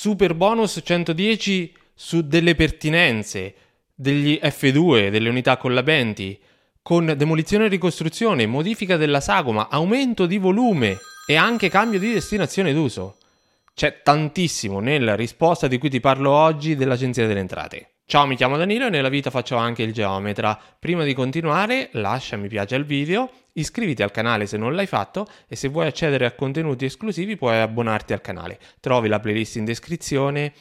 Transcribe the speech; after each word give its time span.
super 0.00 0.32
bonus 0.32 0.80
110 0.84 1.74
su 1.92 2.24
delle 2.24 2.54
pertinenze, 2.54 3.52
degli 3.92 4.38
F2, 4.40 5.10
delle 5.10 5.28
unità 5.28 5.56
collabenti, 5.56 6.38
con 6.80 7.14
demolizione 7.16 7.64
e 7.64 7.68
ricostruzione, 7.68 8.46
modifica 8.46 8.96
della 8.96 9.18
sagoma, 9.18 9.68
aumento 9.68 10.26
di 10.26 10.38
volume 10.38 10.98
e 11.26 11.34
anche 11.34 11.68
cambio 11.68 11.98
di 11.98 12.12
destinazione 12.12 12.72
d'uso. 12.72 13.16
C'è 13.74 14.02
tantissimo 14.04 14.78
nella 14.78 15.16
risposta 15.16 15.66
di 15.66 15.78
cui 15.78 15.90
ti 15.90 15.98
parlo 15.98 16.30
oggi 16.30 16.76
dell'Agenzia 16.76 17.26
delle 17.26 17.40
Entrate. 17.40 17.90
Ciao, 18.10 18.24
mi 18.24 18.36
chiamo 18.36 18.56
Danilo 18.56 18.86
e 18.86 18.88
nella 18.88 19.10
vita 19.10 19.28
faccio 19.28 19.56
anche 19.56 19.82
il 19.82 19.92
geometra. 19.92 20.58
Prima 20.78 21.04
di 21.04 21.12
continuare, 21.12 21.90
lascia 21.92 22.38
mi 22.38 22.48
piace 22.48 22.74
al 22.74 22.86
video, 22.86 23.30
iscriviti 23.52 24.02
al 24.02 24.10
canale 24.10 24.46
se 24.46 24.56
non 24.56 24.74
l'hai 24.74 24.86
fatto 24.86 25.26
e 25.46 25.56
se 25.56 25.68
vuoi 25.68 25.88
accedere 25.88 26.24
a 26.24 26.32
contenuti 26.32 26.86
esclusivi 26.86 27.36
puoi 27.36 27.58
abbonarti 27.58 28.14
al 28.14 28.22
canale. 28.22 28.58
Trovi 28.80 29.08
la 29.08 29.20
playlist 29.20 29.56
in 29.56 29.66
descrizione 29.66 30.54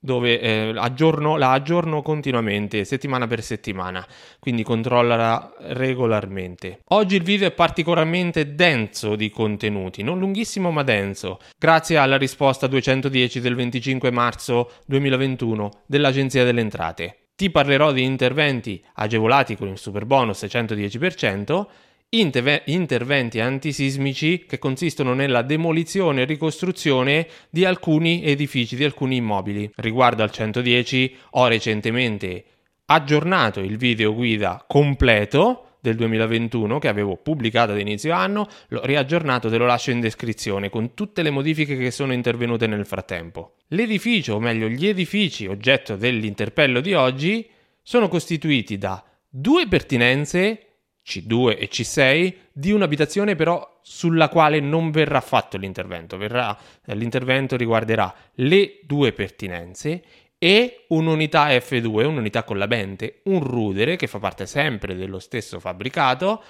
dove 0.00 0.40
eh, 0.40 0.72
aggiorno, 0.76 1.36
la 1.36 1.52
aggiorno 1.52 2.00
continuamente, 2.00 2.84
settimana 2.84 3.26
per 3.26 3.42
settimana, 3.42 4.04
quindi 4.38 4.62
controllala 4.62 5.52
regolarmente. 5.58 6.80
Oggi 6.88 7.16
il 7.16 7.22
video 7.22 7.48
è 7.48 7.52
particolarmente 7.52 8.54
denso 8.54 9.14
di 9.14 9.30
contenuti, 9.30 10.02
non 10.02 10.18
lunghissimo 10.18 10.70
ma 10.70 10.82
denso, 10.82 11.38
grazie 11.58 11.98
alla 11.98 12.16
risposta 12.16 12.66
210 12.66 13.40
del 13.40 13.54
25 13.54 14.10
marzo 14.10 14.72
2021 14.86 15.70
dell'Agenzia 15.86 16.44
delle 16.44 16.62
Entrate. 16.62 17.16
Ti 17.36 17.50
parlerò 17.50 17.92
di 17.92 18.02
interventi 18.02 18.82
agevolati 18.94 19.56
con 19.56 19.68
il 19.68 19.78
super 19.78 20.04
bonus 20.04 20.42
110%, 20.42 21.66
interve- 22.10 22.62
interventi 22.66 23.40
antisismici 23.40 24.44
che 24.46 24.58
consistono 24.58 25.14
nella 25.14 25.42
demolizione 25.42 26.22
e 26.22 26.24
ricostruzione 26.24 27.26
di 27.50 27.64
alcuni 27.64 28.24
edifici, 28.24 28.76
di 28.76 28.84
alcuni 28.84 29.16
immobili. 29.16 29.70
Riguardo 29.76 30.22
al 30.22 30.30
110 30.30 31.16
ho 31.30 31.46
recentemente 31.46 32.44
aggiornato 32.86 33.60
il 33.60 33.76
video 33.76 34.12
guida 34.14 34.64
completo 34.66 35.66
del 35.80 35.94
2021 35.94 36.78
che 36.78 36.88
avevo 36.88 37.16
pubblicato 37.16 37.72
ad 37.72 37.78
inizio 37.78 38.12
anno, 38.12 38.46
l'ho 38.68 38.84
riaggiornato, 38.84 39.48
te 39.48 39.56
lo 39.56 39.64
lascio 39.64 39.90
in 39.90 40.00
descrizione 40.00 40.68
con 40.68 40.94
tutte 40.94 41.22
le 41.22 41.30
modifiche 41.30 41.76
che 41.76 41.90
sono 41.90 42.12
intervenute 42.12 42.66
nel 42.66 42.84
frattempo. 42.84 43.54
L'edificio, 43.68 44.34
o 44.34 44.40
meglio 44.40 44.68
gli 44.68 44.86
edifici 44.86 45.46
oggetto 45.46 45.96
dell'interpello 45.96 46.80
di 46.80 46.92
oggi, 46.92 47.48
sono 47.82 48.08
costituiti 48.08 48.76
da 48.76 49.02
due 49.26 49.68
pertinenze 49.68 50.69
C2 51.04 51.56
e 51.58 51.68
C6 51.68 52.34
di 52.52 52.72
un'abitazione 52.72 53.34
però 53.34 53.78
sulla 53.82 54.28
quale 54.28 54.60
non 54.60 54.90
verrà 54.90 55.20
fatto 55.20 55.56
l'intervento. 55.56 56.16
Verrà, 56.16 56.56
l'intervento 56.84 57.56
riguarderà 57.56 58.14
le 58.34 58.80
due 58.82 59.12
pertinenze 59.12 60.02
e 60.38 60.84
un'unità 60.88 61.48
F2, 61.48 62.04
un'unità 62.04 62.44
collabente, 62.44 63.20
un 63.24 63.42
rudere 63.42 63.96
che 63.96 64.06
fa 64.06 64.18
parte 64.18 64.46
sempre 64.46 64.94
dello 64.94 65.18
stesso 65.18 65.60
fabbricato, 65.60 66.42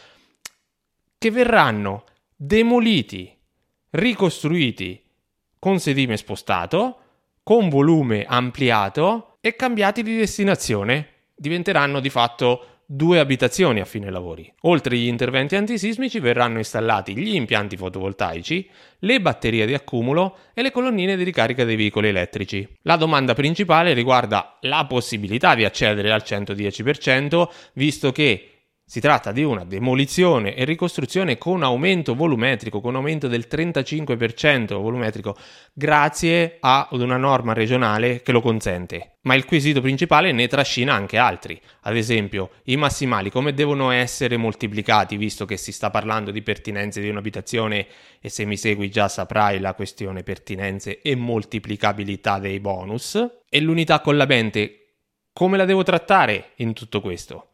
che 1.19 1.31
verranno 1.31 2.05
demoliti, 2.37 3.37
ricostruiti 3.91 5.03
con 5.59 5.81
sedime 5.81 6.17
spostato, 6.17 6.99
con 7.43 7.69
volume 7.69 8.25
ampliato 8.27 9.39
e 9.41 9.57
cambiati 9.57 10.03
di 10.03 10.17
destinazione. 10.17 11.09
Diventeranno 11.35 12.01
di 12.01 12.11
fatto 12.11 12.70
due 12.93 13.21
abitazioni 13.21 13.79
a 13.79 13.85
fine 13.85 14.11
lavori. 14.11 14.53
Oltre 14.63 14.97
agli 14.97 15.07
interventi 15.07 15.55
antisismici 15.55 16.19
verranno 16.19 16.59
installati 16.59 17.17
gli 17.17 17.37
impianti 17.37 17.77
fotovoltaici, 17.77 18.69
le 18.99 19.21
batterie 19.21 19.65
di 19.65 19.75
accumulo 19.75 20.39
e 20.53 20.63
le 20.63 20.73
colonnine 20.73 21.17
di 21.17 21.23
ricarica 21.23 21.63
dei 21.63 21.77
veicoli 21.77 22.09
elettrici. 22.09 22.67
La 22.83 22.97
domanda 22.97 23.33
principale 23.33 23.93
riguarda 23.93 24.59
la 24.63 24.87
possibilità 24.87 25.55
di 25.55 25.65
accedere 25.65 26.11
al 26.11 26.25
110%, 26.27 27.49
visto 27.75 28.11
che 28.11 28.50
si 28.91 28.99
tratta 28.99 29.31
di 29.31 29.45
una 29.45 29.63
demolizione 29.63 30.57
e 30.57 30.65
ricostruzione 30.65 31.39
con 31.39 31.63
aumento 31.63 32.17
volumetrico, 32.17 32.81
con 32.81 32.97
aumento 32.97 33.29
del 33.29 33.47
35% 33.49 34.75
volumetrico, 34.81 35.37
grazie 35.73 36.57
ad 36.59 37.01
una 37.01 37.17
norma 37.17 37.53
regionale 37.53 38.21
che 38.21 38.33
lo 38.33 38.41
consente. 38.41 39.19
Ma 39.21 39.35
il 39.35 39.45
quesito 39.45 39.81
principale 39.81 40.33
ne 40.33 40.49
trascina 40.49 40.93
anche 40.93 41.19
altri. 41.19 41.61
Ad 41.83 41.97
esempio, 41.97 42.51
i 42.65 42.77
massimali 42.77 43.31
come 43.31 43.55
devono 43.55 43.93
essere 43.93 44.37
moltiplicati, 44.37 45.17
visto 45.17 45.45
che 45.45 45.57
si 45.57 45.71
sta 45.71 45.91
parlando 45.91 46.33
di 46.33 46.43
pertinenze 46.43 47.01
di 47.01 47.11
un'abitazione 47.11 47.87
e 48.21 48.29
se 48.29 48.45
mi 48.45 48.57
segui 48.57 48.91
già 48.91 49.07
saprai 49.07 49.61
la 49.61 49.75
questione 49.75 50.25
pertinenze 50.25 51.01
e 51.01 51.15
moltiplicabilità 51.15 52.41
dei 52.41 52.59
bonus. 52.59 53.25
E 53.49 53.61
l'unità 53.61 54.01
collabente, 54.01 54.95
come 55.33 55.57
la 55.57 55.65
devo 55.65 55.85
trattare 55.85 56.55
in 56.57 56.73
tutto 56.73 57.01
questo? 57.01 57.50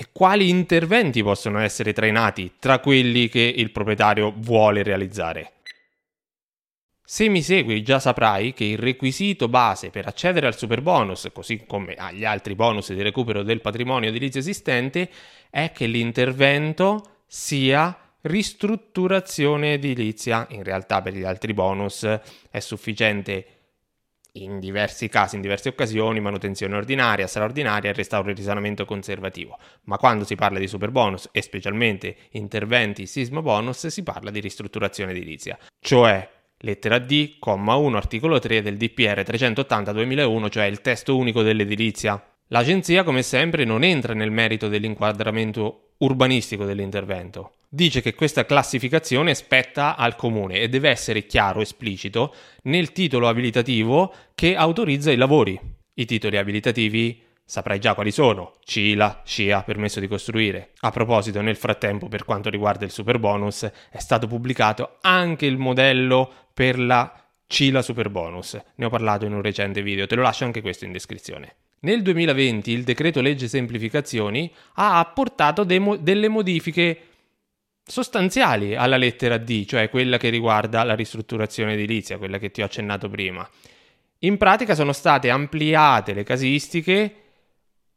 E 0.00 0.06
quali 0.12 0.48
interventi 0.48 1.22
possono 1.22 1.58
essere 1.58 1.92
trainati 1.92 2.52
tra 2.58 2.78
quelli 2.78 3.28
che 3.28 3.52
il 3.54 3.70
proprietario 3.70 4.32
vuole 4.34 4.82
realizzare. 4.82 5.52
Se 7.04 7.28
mi 7.28 7.42
segui 7.42 7.82
già 7.82 8.00
saprai 8.00 8.54
che 8.54 8.64
il 8.64 8.78
requisito 8.78 9.46
base 9.48 9.90
per 9.90 10.06
accedere 10.06 10.46
al 10.46 10.56
super 10.56 10.80
bonus, 10.80 11.28
così 11.34 11.66
come 11.66 11.96
agli 11.96 12.24
altri 12.24 12.54
bonus 12.54 12.94
di 12.94 13.02
recupero 13.02 13.42
del 13.42 13.60
patrimonio 13.60 14.08
edilizio 14.08 14.40
esistente, 14.40 15.10
è 15.50 15.70
che 15.70 15.84
l'intervento 15.84 17.24
sia 17.26 17.94
ristrutturazione 18.22 19.74
edilizia. 19.74 20.46
In 20.52 20.62
realtà 20.62 21.02
per 21.02 21.12
gli 21.12 21.24
altri 21.24 21.52
bonus 21.52 22.04
è 22.50 22.60
sufficiente 22.60 23.59
in 24.32 24.60
diversi 24.60 25.08
casi, 25.08 25.36
in 25.36 25.42
diverse 25.42 25.68
occasioni, 25.68 26.20
manutenzione 26.20 26.76
ordinaria, 26.76 27.26
straordinaria 27.26 27.92
restauro 27.92 28.30
e 28.30 28.34
risanamento 28.34 28.84
conservativo. 28.84 29.58
Ma 29.84 29.96
quando 29.96 30.24
si 30.24 30.34
parla 30.34 30.58
di 30.58 30.66
super 30.66 30.90
bonus 30.90 31.28
e 31.32 31.42
specialmente 31.42 32.16
interventi 32.32 33.06
sismo 33.06 33.42
bonus, 33.42 33.86
si 33.86 34.02
parla 34.02 34.30
di 34.30 34.40
ristrutturazione 34.40 35.12
edilizia. 35.12 35.58
Cioè, 35.80 36.28
lettera 36.58 36.98
D, 36.98 37.38
comma 37.38 37.74
1, 37.74 37.96
articolo 37.96 38.38
3 38.38 38.62
del 38.62 38.76
DPR 38.76 39.20
380-2001, 39.20 40.48
cioè 40.50 40.64
il 40.64 40.80
testo 40.80 41.16
unico 41.16 41.42
dell'edilizia. 41.42 42.22
L'agenzia, 42.48 43.04
come 43.04 43.22
sempre, 43.22 43.64
non 43.64 43.84
entra 43.84 44.12
nel 44.12 44.30
merito 44.30 44.68
dell'inquadramento 44.68 45.92
urbanistico 45.98 46.64
dell'intervento. 46.64 47.54
Dice 47.72 48.00
che 48.00 48.16
questa 48.16 48.44
classificazione 48.44 49.32
spetta 49.32 49.94
al 49.94 50.16
comune 50.16 50.58
e 50.58 50.68
deve 50.68 50.88
essere 50.88 51.24
chiaro, 51.24 51.60
esplicito, 51.60 52.34
nel 52.62 52.90
titolo 52.90 53.28
abilitativo 53.28 54.12
che 54.34 54.56
autorizza 54.56 55.12
i 55.12 55.16
lavori. 55.16 55.56
I 55.94 56.04
titoli 56.04 56.36
abilitativi 56.36 57.22
saprai 57.44 57.78
già 57.78 57.94
quali 57.94 58.10
sono: 58.10 58.54
CILA, 58.64 59.22
SCIA, 59.24 59.62
permesso 59.62 60.00
di 60.00 60.08
costruire. 60.08 60.72
A 60.80 60.90
proposito, 60.90 61.40
nel 61.42 61.54
frattempo, 61.54 62.08
per 62.08 62.24
quanto 62.24 62.50
riguarda 62.50 62.84
il 62.84 62.90
super 62.90 63.20
bonus, 63.20 63.62
è 63.62 63.98
stato 63.98 64.26
pubblicato 64.26 64.96
anche 65.02 65.46
il 65.46 65.56
modello 65.56 66.28
per 66.52 66.76
la 66.76 67.24
CILA 67.46 67.82
super 67.82 68.10
bonus. 68.10 68.60
Ne 68.74 68.84
ho 68.84 68.90
parlato 68.90 69.26
in 69.26 69.32
un 69.32 69.42
recente 69.42 69.80
video, 69.80 70.08
te 70.08 70.16
lo 70.16 70.22
lascio 70.22 70.44
anche 70.44 70.60
questo 70.60 70.86
in 70.86 70.92
descrizione. 70.92 71.54
Nel 71.82 72.02
2020 72.02 72.72
il 72.72 72.82
decreto 72.82 73.20
legge 73.20 73.46
semplificazioni 73.46 74.52
ha 74.74 74.98
apportato 74.98 75.64
mo- 75.78 75.96
delle 75.96 76.28
modifiche 76.28 77.09
sostanziali 77.90 78.76
alla 78.76 78.96
lettera 78.96 79.36
D, 79.36 79.66
cioè 79.66 79.90
quella 79.90 80.16
che 80.16 80.30
riguarda 80.30 80.84
la 80.84 80.94
ristrutturazione 80.94 81.74
edilizia, 81.74 82.18
quella 82.18 82.38
che 82.38 82.50
ti 82.50 82.62
ho 82.62 82.64
accennato 82.64 83.08
prima. 83.10 83.46
In 84.20 84.36
pratica 84.36 84.74
sono 84.74 84.92
state 84.92 85.28
ampliate 85.28 86.14
le 86.14 86.22
casistiche 86.22 87.14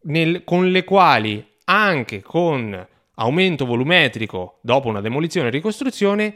nel, 0.03 0.43
con 0.43 0.69
le 0.69 0.83
quali 0.83 1.45
anche 1.65 2.21
con 2.21 2.87
aumento 3.15 3.65
volumetrico 3.65 4.59
dopo 4.61 4.87
una 4.87 5.01
demolizione 5.01 5.49
e 5.49 5.51
ricostruzione 5.51 6.35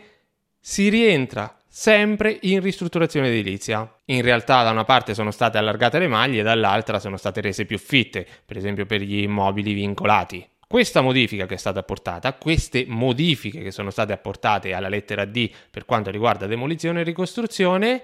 si 0.59 0.90
rientra 0.90 1.57
sempre 1.67 2.38
in 2.41 2.62
ristrutturazione 2.62 3.28
edilizia. 3.28 3.91
In 4.06 4.22
realtà 4.22 4.63
da 4.63 4.72
una 4.72 4.84
parte 4.84 5.13
sono 5.13 5.31
state 5.31 5.57
allargate 5.57 5.99
le 5.99 6.08
maglie 6.08 6.43
dall'altra 6.43 6.99
sono 6.99 7.17
state 7.17 7.41
rese 7.41 7.66
più 7.66 7.78
fitte, 7.78 8.26
per 8.46 8.58
esempio 8.58 8.85
per 8.85 9.02
gli 9.02 9.22
immobili 9.22 9.73
vincolati. 9.73 10.47
Questa 10.67 10.99
modifica 10.99 11.46
che 11.46 11.53
è 11.53 11.58
stata 11.58 11.79
apportata, 11.79 12.34
queste 12.34 12.84
modifiche 12.85 13.61
che 13.61 13.72
sono 13.72 13.90
state 13.90 14.11
apportate 14.11 14.73
alla 14.73 14.90
lettera 14.90 15.23
D 15.23 15.49
per 15.72 15.85
quanto 15.85 16.11
riguarda 16.11 16.46
demolizione 16.46 16.99
e 16.99 17.03
ricostruzione, 17.03 18.03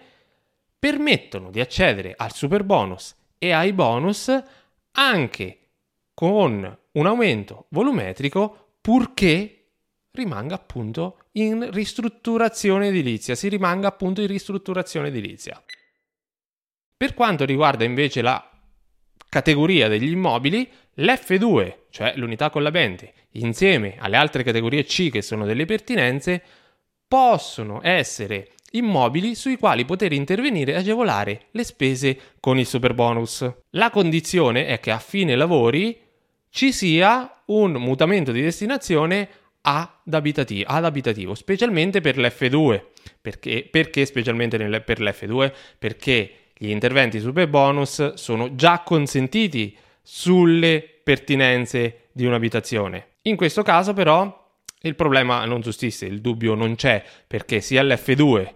permettono 0.80 1.52
di 1.52 1.60
accedere 1.60 2.14
al 2.16 2.34
super 2.34 2.64
bonus 2.64 3.16
e 3.38 3.52
ai 3.52 3.74
bonus 3.74 4.32
anche 4.92 5.58
con 6.14 6.78
un 6.92 7.06
aumento 7.06 7.66
volumetrico 7.70 8.76
purché 8.80 9.66
rimanga 10.12 10.56
appunto 10.56 11.26
in 11.34 11.70
ristrutturazione 11.70 12.88
edilizia, 12.88 13.36
si 13.36 13.50
rimanga 13.50 13.90
appunto 13.90 14.22
in 14.22 14.28
ristrutturazione 14.28 15.10
edilizia. 15.10 15.62
Per 16.96 17.14
quanto 17.14 17.44
riguarda 17.44 17.84
invece 17.84 18.22
la 18.22 18.50
categoria 19.28 19.90
degli 19.90 20.12
immobili, 20.12 20.70
l'F2, 20.96 21.82
cioè 21.94 22.14
l'unità 22.16 22.50
collabente, 22.50 23.14
insieme 23.34 23.98
alle 24.00 24.18
altre 24.18 24.42
categorie 24.42 24.84
C 24.84 25.12
che 25.12 25.22
sono 25.22 25.46
delle 25.46 25.66
pertinenze, 25.66 26.42
possono 27.08 27.82
essere 27.84 28.54
immobili 28.72 29.36
sui 29.36 29.58
quali 29.58 29.86
poter 29.86 30.12
intervenire 30.12 30.72
e 30.72 30.78
agevolare 30.78 31.50
le 31.52 31.64
spese 31.64 32.18
con 32.40 32.58
il 32.58 32.66
super 32.66 32.96
bonus. 32.96 33.48
La 33.72 33.92
condizione 33.92 34.66
è 34.66 34.80
che 34.80 34.90
a 34.90 34.98
fine 34.98 35.36
lavori 35.36 35.96
ci 36.50 36.72
sia 36.72 37.44
un 37.46 37.74
mutamento 37.74 38.32
di 38.32 38.42
destinazione 38.42 39.30
ad 39.62 39.88
abitativo, 40.10 40.68
ad 40.68 40.86
abitativo 40.86 41.36
specialmente 41.36 42.02
per 42.02 42.18
l'F2. 42.18 42.86
Perché, 43.22 43.68
perché 43.70 44.08
specialmente 44.08 44.58
nel, 44.58 44.82
per 44.84 45.00
l'F2? 45.00 45.54
Perché 45.78 46.32
gli 46.58 46.70
interventi 46.70 47.20
super 47.20 47.48
bonus 47.48 48.16
sono 48.16 48.56
già 48.56 48.80
consentiti 48.80 49.78
sulle 50.02 50.93
pertinenze 51.04 52.08
di 52.12 52.26
un'abitazione. 52.26 53.18
In 53.24 53.36
questo 53.36 53.62
caso 53.62 53.94
però 53.94 54.42
il 54.82 54.96
problema 54.96 55.46
non 55.46 55.64
sussiste, 55.64 56.06
il 56.06 56.22
dubbio 56.22 56.56
non 56.56 56.76
c'è, 56.76 57.04
perché 57.28 57.62
sia 57.62 57.84
l'F2 57.84 58.54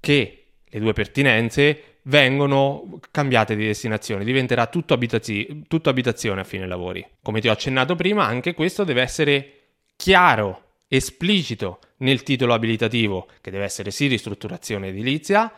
che 0.00 0.44
le 0.64 0.78
due 0.80 0.92
pertinenze 0.92 1.84
vengono 2.04 2.98
cambiate 3.10 3.54
di 3.54 3.66
destinazione, 3.66 4.24
diventerà 4.24 4.66
tutto, 4.66 4.94
abitazi- 4.94 5.64
tutto 5.68 5.90
abitazione 5.90 6.40
a 6.40 6.44
fine 6.44 6.66
lavori. 6.66 7.06
Come 7.22 7.40
ti 7.40 7.48
ho 7.48 7.52
accennato 7.52 7.94
prima, 7.94 8.24
anche 8.24 8.54
questo 8.54 8.84
deve 8.84 9.02
essere 9.02 9.52
chiaro, 9.96 10.64
esplicito 10.88 11.80
nel 11.98 12.22
titolo 12.22 12.54
abilitativo, 12.54 13.28
che 13.40 13.50
deve 13.50 13.64
essere 13.64 13.90
sì 13.90 14.06
ristrutturazione 14.06 14.88
edilizia, 14.88 15.52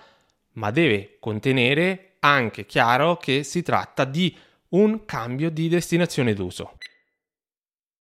ma 0.55 0.70
deve 0.70 1.17
contenere 1.20 2.14
anche 2.20 2.67
chiaro 2.67 3.17
che 3.17 3.43
si 3.43 3.62
tratta 3.62 4.05
di 4.05 4.34
un 4.73 5.05
cambio 5.05 5.51
di 5.51 5.69
destinazione 5.69 6.35
d'uso. 6.35 6.79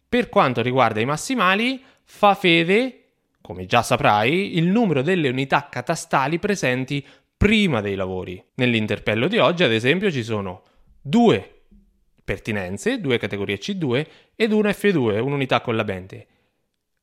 Per 0.09 0.29
quanto 0.29 0.61
riguarda 0.61 1.01
i 1.01 1.05
massimali, 1.05 1.81
fa 2.03 2.33
fede, 2.33 3.03
come 3.41 3.65
già 3.65 3.81
saprai, 3.81 4.57
il 4.57 4.67
numero 4.67 5.01
delle 5.01 5.29
unità 5.29 5.67
catastali 5.69 6.39
presenti 6.39 7.05
prima 7.35 7.81
dei 7.81 7.95
lavori. 7.95 8.43
Nell'interpello 8.55 9.27
di 9.27 9.37
oggi, 9.37 9.63
ad 9.63 9.71
esempio, 9.71 10.11
ci 10.11 10.23
sono 10.23 10.63
due 11.01 11.61
pertinenze, 12.23 12.99
due 12.99 13.17
categorie 13.17 13.57
C2 13.57 14.05
ed 14.35 14.51
una 14.51 14.69
F2, 14.69 15.19
un'unità 15.19 15.61
collabente. 15.61 16.27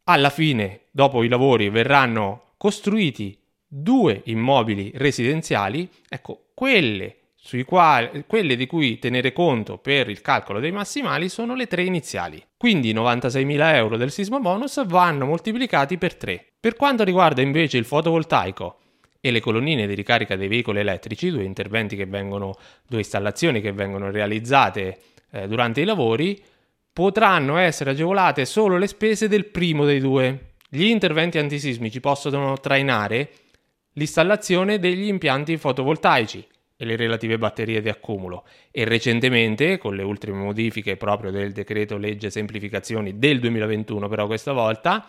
Alla 0.04 0.28
fine, 0.28 0.82
dopo 0.90 1.22
i 1.22 1.28
lavori, 1.28 1.70
verranno 1.70 2.52
costruiti 2.58 3.38
due 3.66 4.20
immobili 4.26 4.92
residenziali, 4.94 5.88
ecco, 6.08 6.50
quelle, 6.52 7.16
quali, 7.64 8.24
quelle 8.26 8.56
di 8.56 8.66
cui 8.66 8.98
tenere 8.98 9.32
conto 9.32 9.78
per 9.78 10.08
il 10.08 10.20
calcolo 10.20 10.60
dei 10.60 10.72
massimali 10.72 11.28
sono 11.28 11.54
le 11.54 11.66
tre 11.66 11.82
iniziali. 11.82 12.42
Quindi 12.56 12.90
i 12.90 12.94
96.000 12.94 13.74
euro 13.74 13.96
del 13.96 14.10
sisma 14.10 14.40
bonus 14.40 14.84
vanno 14.86 15.26
moltiplicati 15.26 15.98
per 15.98 16.14
3. 16.14 16.44
Per 16.58 16.74
quanto 16.74 17.04
riguarda 17.04 17.42
invece 17.42 17.76
il 17.76 17.84
fotovoltaico 17.84 18.78
e 19.20 19.30
le 19.30 19.40
colonnine 19.40 19.86
di 19.86 19.94
ricarica 19.94 20.36
dei 20.36 20.48
veicoli 20.48 20.80
elettrici, 20.80 21.30
due 21.30 21.44
interventi 21.44 21.96
che 21.96 22.06
vengono, 22.06 22.56
due 22.86 22.98
installazioni 22.98 23.60
che 23.60 23.72
vengono 23.72 24.10
realizzate 24.10 24.98
eh, 25.30 25.46
durante 25.46 25.82
i 25.82 25.84
lavori, 25.84 26.42
potranno 26.92 27.58
essere 27.58 27.90
agevolate 27.90 28.44
solo 28.46 28.78
le 28.78 28.86
spese 28.86 29.28
del 29.28 29.46
primo 29.46 29.84
dei 29.84 30.00
due. 30.00 30.54
Gli 30.68 30.84
interventi 30.84 31.38
antisismici 31.38 32.00
possono 32.00 32.58
trainare 32.58 33.30
l'installazione 33.94 34.78
degli 34.78 35.06
impianti 35.06 35.56
fotovoltaici 35.56 36.46
e 36.76 36.84
le 36.84 36.96
relative 36.96 37.38
batterie 37.38 37.80
di 37.80 37.88
accumulo 37.88 38.44
e 38.70 38.84
recentemente 38.84 39.78
con 39.78 39.94
le 39.94 40.02
ultime 40.02 40.38
modifiche 40.38 40.96
proprio 40.96 41.30
del 41.30 41.52
decreto 41.52 41.96
legge 41.96 42.30
semplificazioni 42.30 43.18
del 43.18 43.38
2021 43.40 44.08
però 44.08 44.26
questa 44.26 44.52
volta 44.52 45.06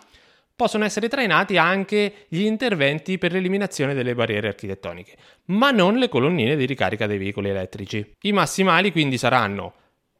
possono 0.56 0.86
essere 0.86 1.10
trainati 1.10 1.58
anche 1.58 2.26
gli 2.30 2.44
interventi 2.44 3.18
per 3.18 3.34
l'eliminazione 3.34 3.94
delle 3.94 4.16
barriere 4.16 4.48
architettoniche, 4.48 5.18
ma 5.46 5.72
non 5.72 5.98
le 5.98 6.08
colonnine 6.08 6.56
di 6.56 6.66
ricarica 6.66 7.08
dei 7.08 7.18
veicoli 7.18 7.50
elettrici. 7.50 8.14
I 8.22 8.32
massimali 8.32 8.92
quindi 8.92 9.18
saranno 9.18 9.74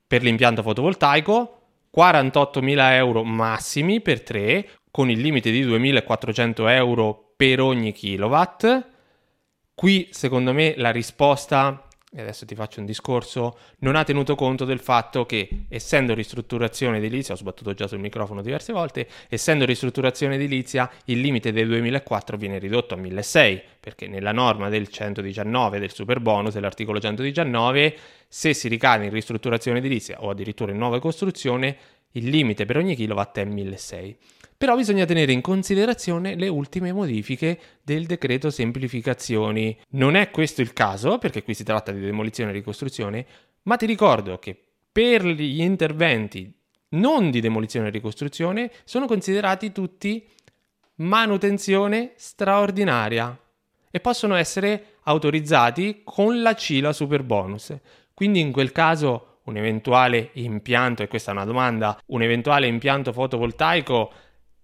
per 0.06 0.24
l'impianto 0.24 0.62
fotovoltaico 0.62 1.62
48.000 1.96 2.92
euro 2.92 3.24
massimi 3.24 4.02
per 4.02 4.22
3 4.22 4.70
con 4.92 5.10
il 5.10 5.20
limite 5.20 5.52
di 5.52 5.64
2.400 5.64 6.70
euro 6.70 7.34
per 7.38 7.62
ogni 7.62 7.94
kilowatt. 7.94 8.94
Qui 9.76 10.08
secondo 10.12 10.54
me 10.54 10.74
la 10.78 10.90
risposta 10.90 11.86
e 12.16 12.22
adesso 12.22 12.46
ti 12.46 12.56
faccio 12.56 12.80
un 12.80 12.86
discorso, 12.86 13.58
non 13.80 13.98
ha 13.98 14.06
tenuto 14.06 14.36
conto 14.36 14.64
del 14.64 14.80
fatto 14.80 15.26
che, 15.26 15.66
essendo 15.68 16.14
ristrutturazione 16.14 17.00
edilizia, 17.00 17.34
ho 17.34 17.38
sbattuto 17.38 17.74
già 17.74 17.88
sul 17.88 18.00
microfono 18.00 18.42
diverse 18.42 18.72
volte, 18.72 19.06
essendo 19.28 19.66
ristrutturazione 19.66 20.36
edilizia, 20.36 20.90
il 21.06 21.20
limite 21.20 21.52
del 21.52 21.68
2004 21.68 22.38
viene 22.38 22.58
ridotto 22.58 22.94
a 22.94 22.98
1600, 22.98 23.64
perché 23.82 24.08
nella 24.08 24.32
norma 24.32 24.70
del 24.70 24.88
119 24.88 25.78
del 25.78 25.92
super 25.92 26.22
bonus, 26.22 26.54
dell'articolo 26.54 27.02
119, 27.02 27.98
se 28.30 28.54
si 28.54 28.70
ricade 28.70 29.04
in 29.04 29.12
ristrutturazione 29.12 29.80
edilizia 29.80 30.24
o 30.24 30.30
addirittura 30.30 30.72
in 30.72 30.78
nuova 30.78 31.02
costruzione, 31.02 31.76
il 32.12 32.30
limite 32.30 32.64
per 32.64 32.78
ogni 32.78 32.96
kilowatt 32.96 33.40
è 33.40 33.44
1600. 33.44 34.18
Però 34.66 34.78
bisogna 34.78 35.06
tenere 35.06 35.32
in 35.32 35.42
considerazione 35.42 36.34
le 36.34 36.48
ultime 36.48 36.92
modifiche 36.92 37.60
del 37.84 38.08
decreto 38.08 38.50
semplificazioni. 38.50 39.78
Non 39.90 40.16
è 40.16 40.32
questo 40.32 40.64
il 40.64 40.74
caso, 40.74 41.20
perché 41.20 41.44
qui 41.44 41.54
si 41.54 41.64
tratta 41.64 41.92
di 41.92 42.00
demolizione 42.00 42.50
e 42.50 42.54
ricostruzione, 42.54 43.28
ma 43.62 43.76
ti 43.76 43.86
ricordo 43.86 44.40
che 44.40 44.60
per 44.92 45.24
gli 45.24 45.62
interventi 45.62 46.52
non 46.94 47.30
di 47.30 47.42
demolizione 47.42 47.90
e 47.90 47.92
ricostruzione 47.92 48.72
sono 48.86 49.06
considerati 49.06 49.72
tutti 49.72 50.28
manutenzione 50.96 52.14
straordinaria 52.16 53.40
e 53.92 54.00
possono 54.00 54.34
essere 54.34 54.96
autorizzati 55.04 56.02
con 56.04 56.42
la 56.42 56.56
CILA 56.56 56.92
super 56.92 57.22
bonus. 57.22 57.72
Quindi 58.16 58.40
in 58.40 58.52
quel 58.52 58.72
caso 58.72 59.42
un 59.44 59.58
eventuale 59.58 60.32
impianto, 60.34 61.04
e 61.04 61.08
questa 61.08 61.30
è 61.30 61.36
una 61.36 61.46
domanda, 61.46 62.00
un 62.08 62.24
eventuale 62.24 62.66
impianto 62.66 63.14
fotovoltaico 63.14 64.12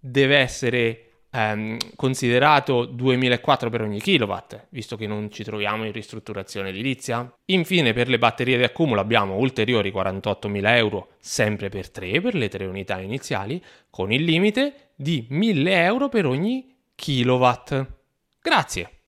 deve 0.01 0.37
essere 0.37 1.11
ehm, 1.31 1.77
considerato 1.95 2.85
2004 2.85 3.69
per 3.69 3.81
ogni 3.81 4.01
kilowatt, 4.01 4.67
visto 4.69 4.97
che 4.97 5.07
non 5.07 5.31
ci 5.31 5.43
troviamo 5.43 5.85
in 5.85 5.91
ristrutturazione 5.91 6.69
edilizia. 6.69 7.31
Infine, 7.45 7.93
per 7.93 8.09
le 8.09 8.17
batterie 8.17 8.57
di 8.57 8.63
accumulo 8.63 8.99
abbiamo 8.99 9.37
ulteriori 9.37 9.91
48.000 9.91 10.75
euro, 10.75 11.09
sempre 11.19 11.69
per 11.69 11.89
3, 11.89 12.19
per 12.19 12.35
le 12.35 12.49
tre 12.49 12.65
unità 12.65 12.99
iniziali, 12.99 13.63
con 13.89 14.11
il 14.11 14.23
limite 14.23 14.89
di 14.95 15.27
1.000 15.29 15.67
euro 15.67 16.09
per 16.09 16.25
ogni 16.25 16.75
kilowatt. 16.95 17.85
Grazie! 18.41 19.00